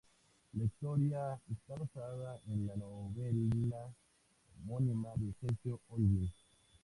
[0.57, 3.85] La historia está basada en la novela
[4.59, 6.33] homónima de Sergio Olguín.